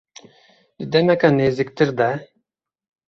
Di 0.77 0.85
demeke 0.91 1.29
nêzîktir 1.37 1.89
de. 1.99 2.11